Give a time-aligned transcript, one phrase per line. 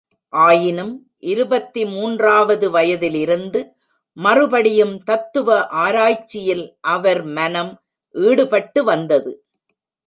[0.33, 0.93] ஆயினும்,
[1.19, 3.61] இருபத்து மூன்றாவது வயதிலிருந்து
[4.17, 7.81] மறுபடியும் தத்துவ ஆராய்ச்சியில் அவர் மனம்
[8.15, 9.31] ஈடுபட்டு வந்தது.